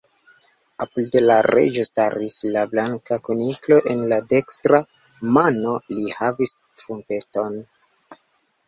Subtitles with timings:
[0.85, 4.81] Apud la Reĝo staris la Blanka Kuniklo; en la dekstra
[5.39, 7.65] mano li havis trumpeton.